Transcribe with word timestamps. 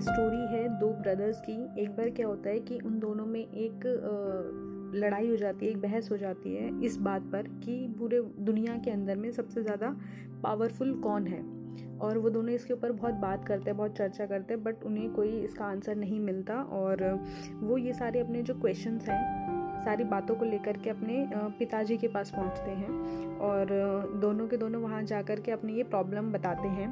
Story 0.00 0.46
है 0.48 0.68
दो 0.78 0.88
brothers 0.94 1.40
की। 1.40 1.52
एक 1.82 1.90
बार 1.96 2.10
क्या 2.10 2.26
होता 2.26 2.50
है 2.50 2.58
कि 2.60 2.78
उन 2.86 2.98
दोनों 2.98 3.26
में 3.26 3.40
एक 3.40 3.86
लड़ाई 4.94 5.28
हो 5.28 5.36
जाती 5.36 5.66
है, 5.66 5.70
एक 5.72 5.80
बहस 5.80 6.10
हो 6.10 6.16
जाती 6.16 6.54
है 6.54 6.84
इस 6.84 6.96
बात 6.98 7.22
पर 7.32 7.48
कि 7.64 7.86
पूरे 7.98 8.20
दुनिया 8.40 8.76
के 8.76 8.90
अंदर 8.90 9.16
में 9.16 9.30
सबसे 9.32 9.62
ज़्यादा 9.62 9.94
पावरफुल 10.42 10.92
कौन 11.00 11.26
है। 11.26 11.42
और 12.00 12.18
वो 12.18 12.30
दोनों 12.30 12.52
इसके 12.54 12.74
ऊपर 12.74 12.92
बहुत 12.92 13.14
बात 13.16 13.44
करते 13.44 13.70
हैं, 13.70 13.76
बहुत 13.76 13.96
चर्चा 13.96 14.26
करते 14.26 14.54
हैं 14.54 14.62
बट 14.64 14.84
उन्हें 14.84 15.10
कोई 15.12 15.28
इसका 15.40 15.64
आंसर 15.64 15.96
नहीं 15.96 16.20
मिलता। 16.20 16.54
और 16.54 17.02
वो 17.54 17.78
ये 17.78 17.92
सारे 17.92 18.20
अपने 18.20 18.42
जो 18.42 18.54
क्वेश्चंस 18.54 19.08
हैं 19.08 19.49
सारी 19.80 20.04
बातों 20.06 20.34
को 20.34 20.44
लेकर 20.44 20.76
के 20.76 20.90
अपने 20.90 21.24
पिताजी 21.58 21.96
के 21.96 22.08
पास 22.08 22.30
पहुँचते 22.30 22.70
हैं 22.70 23.38
और 23.40 23.66
दोनों 24.20 24.48
के 24.48 24.56
दोनों 24.56 24.80
वहाँ 24.82 25.02
जा 25.02 25.22
कर 25.22 25.40
के 25.40 25.52
अपनी 25.52 25.72
ये 25.72 25.82
प्रॉब्लम 25.84 26.32
बताते 26.32 26.68
हैं 26.68 26.88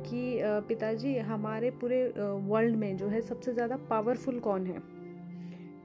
कि 0.00 0.40
पिताजी 0.68 1.16
हमारे 1.18 1.70
पूरे 1.80 2.02
वर्ल्ड 2.18 2.76
में 2.76 2.96
जो 2.96 3.08
है 3.08 3.20
सबसे 3.20 3.52
ज़्यादा 3.54 3.76
पावरफुल 3.90 4.38
कौन 4.40 4.66
है? 4.66 4.78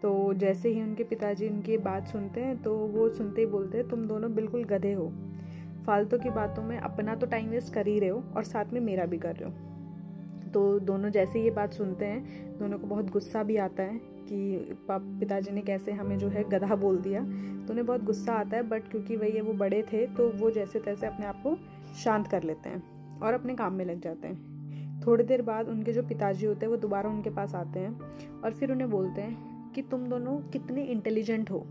तो 0.02 0.34
जैसे 0.36 0.70
ही 0.70 0.81
उनके 0.81 1.03
पिताजी 1.03 1.48
उनकी 1.50 1.77
बात 1.80 2.08
सुनते 2.08 2.41
हैं 2.41 2.62
तो 2.64 2.76
वो 2.76 3.08
सुनते 3.09 3.41
ही 3.41 3.48
बोलते 3.48 3.78
हैं, 3.78 3.88
तुम 3.89 4.08
दोनों 4.08 4.34
बिल्कुल 4.36 4.64
गधे 4.66 4.94
हो। 4.94 5.12
फालतू 5.86 6.17
की 6.17 6.30
बातों 6.31 6.64
में 6.64 6.78
अपना 6.78 7.16
तो 7.16 7.26
टाइम 7.28 7.50
वेस्ट 7.50 7.73
कर 7.73 7.88
ही 7.88 8.00
रहे 8.00 8.09
हो 8.09 8.23
और 8.36 8.44
साथ 8.44 8.73
में 8.73 8.80
मेरा 8.81 9.05
भी 9.05 9.17
कर 9.17 9.36
रहे 9.36 9.50
हो। 9.50 9.55
तो 10.53 10.80
दोनों 10.80 11.09
जैसे 11.09 11.41
ये 11.41 11.52
बात 11.52 11.73
सुनते 11.73 12.05
हैं, 12.05 12.58
दोनों 12.59 12.80
को 12.80 12.88
बहुत 12.88 13.09
गुस्सा 13.12 13.44
भी 13.44 13.58
आता 13.58 13.84
है 13.84 13.98
कि 13.98 14.77
पिताजी 14.91 15.52
ने 15.52 15.62
कैसे 15.62 15.91
हमें 15.91 16.17
जो 16.17 16.27
है 16.27 16.44
गधा 16.44 16.75
बोल 16.75 16.98
दिया। 16.98 17.22
तो 17.22 17.73
उन्हें 17.73 17.85
बहुत 17.85 18.03
गुस्सा 18.03 18.34
आता 18.34 18.58
है 18.58 18.63
बट 18.63 18.89
क्योंकि 18.91 19.17
भैया 19.17 19.44
वो 19.44 19.53
बड़े 19.53 19.81
थे 19.84 20.05
तो 20.08 20.30
वो 20.30 20.52
जैसे 20.52 20.80
तैसे 20.80 21.08
अपने 21.08 21.25
आप 21.25 21.41
को 21.44 21.55
शांत 21.95 22.27
कर 22.27 22.44
लेते 22.44 22.70
हैं 22.70 23.20
और 23.20 23.33
अपने 23.33 23.55
काम 23.55 23.73
में 23.73 23.86
लग 23.86 24.02
जाते 24.02 24.27
हैं। 24.27 25.02
थोड़ी 25.08 25.23
देर 25.23 25.42
बाद 25.42 25.70
उनके 25.70 25.94
जो 25.94 26.03
पिताजी 26.03 26.45
होते 26.45 26.66
हैं, 26.66 26.72
वो 26.72 26.77
दोबारा 26.77 27.09
उनके 27.09 27.30
पास 27.30 27.55
आते 27.55 27.80
हैं 27.80 28.42
और 28.42 28.53
फिर 28.53 28.72
उन्हें 28.72 28.89
बोलते 28.89 29.22
हैं 29.22 29.72
कि, 29.72 29.81
तुम 29.81 30.08
दोनों 30.08 30.38
कितने 30.50 30.83
इंटेलिजेंट 30.83 31.52
हो। 31.52 31.66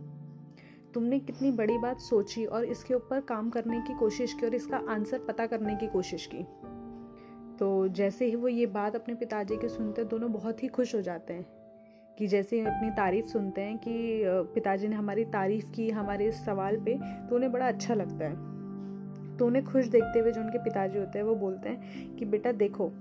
तुमने 0.95 1.19
कितनी 1.19 1.51
बड़ी 1.51 1.79
बात 1.79 1.99
सोची 1.99 2.45
और 2.45 2.65
इसके 2.65 2.95
ऊपर 2.95 3.21
काम 3.21 3.51
करने 3.51 3.81
की 3.81 3.95
कोशिश 3.95 4.33
की 4.33 4.47
और 4.47 4.55
इसका 4.55 4.81
आंसर 4.89 5.19
पता 5.19 5.47
करने 5.47 5.77
की 5.77 5.87
कोशिश 5.87 6.27
की। 6.35 6.45
तो 7.59 7.89
जैसे 7.89 8.27
ही 8.27 8.37
वो 8.37 8.49
ये 8.49 8.67
बात 8.67 8.97
अपने 8.97 9.15
पिताजी 9.15 9.57
के 9.57 9.69
सुनते 9.69 10.05
दोनों 10.05 10.33
बहुत 10.33 10.63
ही 10.63 10.69
खुश 10.69 10.95
हो 10.95 11.01
जाते 11.01 11.33
हैं 11.33 11.47
कि 12.19 12.27
जैसे 12.27 12.61
ही 12.61 12.67
अपनी 12.67 12.91
तारीफ़ 12.91 13.27
सुनते 13.27 13.61
हैं 13.61 13.79
कि 13.79 14.23
पिताजी 14.55 14.89
ने 14.89 14.97
हमारी 14.97 15.25
तारीफ़ 15.25 15.71
की, 15.71 15.91
हमारे 15.91 16.29
इस 16.29 16.45
सवाल 16.45 16.77
पे 16.77 16.99
तो 17.29 17.37
उन्हें 17.37 17.53
बड़ा 17.53 17.69
अच्छा 17.69 17.95
लगता 17.95 18.25
है। 18.25 19.37
तो 19.37 19.47
उन्हें 19.47 19.65
खुश 19.65 19.87
देखते 19.87 20.19
हुए 20.19 20.33
जो 20.33 20.41
उनके 20.41 20.59
पिताजी 20.59 20.99
होते 20.99 21.19
हैं, 21.19 21.27
वो 21.27 21.35
बोलते 21.35 21.69
हैं 21.69 22.17
कि, 22.17 22.25
बेटा 22.25 22.53
देखो, 22.53 22.93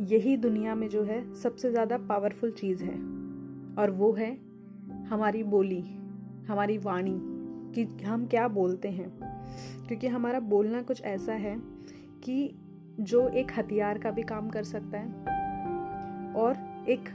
यही 0.00 0.36
दुनिया 0.36 0.74
में 0.74 0.88
जो 0.88 1.02
है, 1.02 1.34
सबसे 1.34 1.70
ज़्यादा 1.70 1.98
पावरफुल 1.98 2.50
चीज़ 2.50 2.84
है, 2.84 2.94
और 3.78 3.90
वो 3.90 4.12
है 4.12 4.32
हमारी 5.08 5.42
बोली, 5.42 5.80
हमारी 6.48 6.78
वाणी, 6.78 7.18
कि 7.74 8.04
हम 8.04 8.26
क्या 8.26 8.48
बोलते 8.48 8.88
हैं? 8.88 9.10
क्योंकि 9.86 10.06
हमारा 10.06 10.40
बोलना 10.40 10.82
कुछ 10.82 11.02
ऐसा 11.02 11.32
है 11.32 11.56
कि 12.24 12.54
जो 13.00 13.28
एक 13.28 13.52
हथियार 13.58 13.98
का 13.98 14.10
भी 14.10 14.22
काम 14.22 14.48
कर 14.50 14.64
सकता 14.64 14.98
है 14.98 15.08
और 16.32 16.56
एक, 16.88 17.08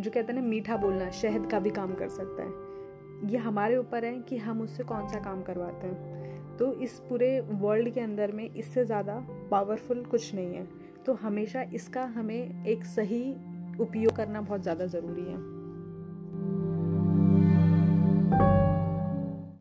जो 0.00 0.10
कहते 0.10 0.32
हैं 0.32 0.40
ना, 0.40 0.48
मीठा 0.48 0.76
बोलना, 0.76 1.10
शहद 1.10 1.50
का 1.50 1.60
भी 1.60 1.70
काम 1.70 1.94
कर 1.94 2.08
सकता 2.08 2.42
है। 2.42 3.30
ये 3.30 3.38
हमारे 3.38 3.76
ऊपर 3.76 4.04
है 4.04 4.20
कि 4.20 4.36
हम 4.36 4.60
उससे 4.60 4.84
कौन 4.84 5.08
सा 5.08 5.18
काम 5.18 5.42
करवाते 5.42 5.86
हैं। 5.86 6.56
तो 6.56 6.72
इस 6.72 6.98
पूरे 6.98 7.40
वर्ल्ड 7.40 7.90
के 7.90 8.00
अंदर 8.00 8.32
में 8.32 8.54
इससे 8.54 8.84
ज़्यादा 8.84 9.26
पावरफुल 9.50 10.04
कुछ 10.04 10.34
नहीं 10.34 10.54
है। 10.54 10.66
तो 11.06 11.14
हमेशा 11.14 11.62
इसका 11.62 12.04
हमें 12.04 12.66
एक 12.66 12.84
सही 12.84 13.32
उपयोग 13.80 14.16
करना 14.16 14.40
बहुत 14.40 14.62
ज़्यादा 14.62 14.86
ज़रूरी 14.86 15.22
है। 15.22 15.55